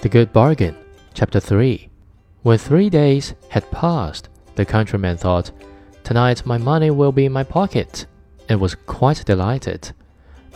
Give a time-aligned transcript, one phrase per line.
[0.00, 0.76] The Good Bargain,
[1.12, 1.88] Chapter 3
[2.42, 5.50] When three days had passed, the countryman thought,
[6.04, 8.06] Tonight my money will be in my pocket,
[8.48, 9.90] and was quite delighted.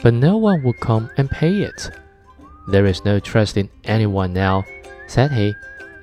[0.00, 1.90] But no one would come and pay it.
[2.68, 4.64] There is no trust in anyone now,
[5.08, 5.54] said he,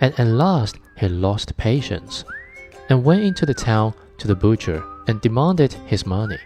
[0.02, 2.26] and at last he lost patience,
[2.90, 6.40] and went into the town to the butcher and demanded his money.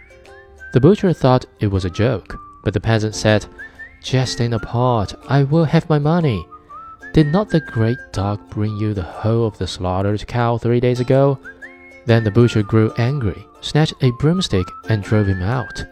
[0.72, 3.46] The butcher thought it was a joke, but the peasant said,
[4.00, 6.46] Jesting apart, I will have my money.
[7.14, 10.98] Did not the great dog bring you the whole of the slaughtered cow three days
[10.98, 11.38] ago?
[12.06, 15.84] Then the butcher grew angry, snatched a broomstick, and drove him out.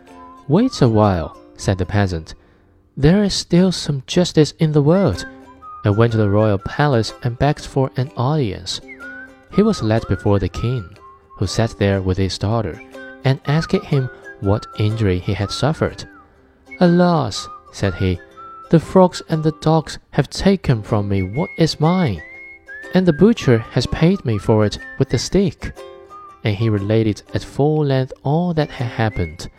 [0.49, 2.35] Wait a while, said the peasant.
[2.97, 5.25] There is still some justice in the world,
[5.85, 8.81] and went to the royal palace and begged for an audience.
[9.55, 10.99] He was led before the king,
[11.39, 12.83] who sat there with his daughter,
[13.23, 14.11] and asked him
[14.41, 16.03] what injury he had suffered.
[16.81, 18.19] Alas, said he,
[18.73, 22.23] the frogs and the dogs have taken from me what is mine,
[22.95, 25.77] and the butcher has paid me for it with the stick.
[26.43, 29.51] And he related at full length all that had happened.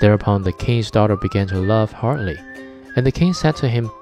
[0.00, 2.36] Thereupon the king's daughter began to laugh heartily,
[2.96, 3.92] and the king said to him,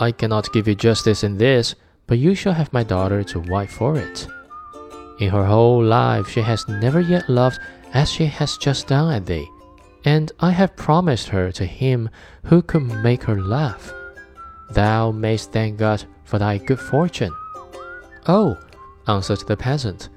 [0.00, 1.76] I cannot give you justice in this,
[2.08, 4.26] but you shall have my daughter to wife for it.
[5.20, 7.60] In her whole life she has never yet loved
[7.92, 9.48] as she has just done at thee
[10.04, 12.10] and I have promised her to him
[12.44, 13.92] who could make her laugh.
[14.70, 17.34] Thou mayst thank God for thy good fortune.
[18.26, 18.58] Oh,
[19.06, 20.08] answered the peasant,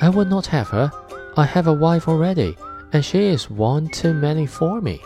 [0.00, 0.90] I will not have her.
[1.36, 2.56] I have a wife already,
[2.92, 5.00] and she is one too many for me.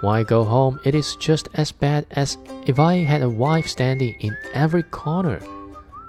[0.00, 3.66] When I go home, it is just as bad as if I had a wife
[3.66, 5.40] standing in every corner.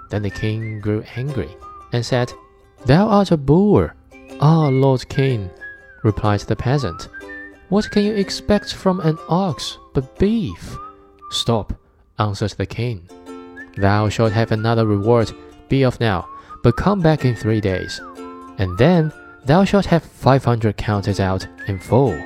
[0.10, 1.50] Then the king grew angry
[1.92, 2.32] and said,
[2.86, 3.96] Thou art a boor.
[4.42, 5.50] Ah, Lord King,
[6.04, 7.10] replied the peasant.
[7.70, 10.76] What can you expect from an ox but beef?
[11.30, 11.74] Stop,
[12.18, 13.08] answered the king.
[13.78, 15.32] Thou shalt have another reward.
[15.70, 16.28] Be off now,
[16.64, 18.02] but come back in three days,
[18.58, 19.14] and then
[19.46, 22.18] thou shalt have five hundred counted out in full.